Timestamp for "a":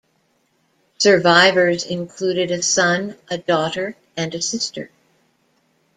2.49-2.63, 3.29-3.37, 4.33-4.41